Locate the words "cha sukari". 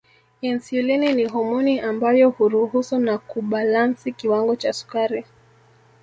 4.55-5.25